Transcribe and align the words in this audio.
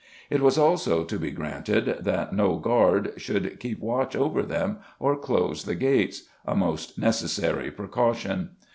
It 0.31 0.41
was 0.41 0.57
also 0.57 1.03
"to 1.03 1.19
be 1.19 1.29
granted 1.29 1.97
that 2.03 2.33
no 2.33 2.57
guard 2.57 3.13
should 3.17 3.59
keep 3.59 3.79
watch 3.79 4.15
over 4.15 4.41
them, 4.41 4.79
or 4.99 5.15
close 5.15 5.63
the 5.65 5.75
gates" 5.75 6.23
a 6.43 6.55
most 6.55 6.97
necessary 6.97 7.69
precaution. 7.69 8.49